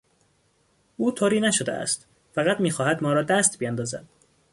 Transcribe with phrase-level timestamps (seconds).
[0.97, 4.05] او طوری نشده است، فقط میخواهد ما را دست بیاندازد.